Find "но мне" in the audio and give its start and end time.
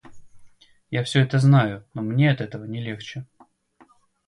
1.93-2.31